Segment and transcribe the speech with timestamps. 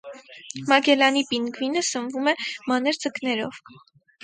[0.71, 2.35] Մագելանի պինգվինը սնվում է
[2.73, 3.63] մանր ձկներով։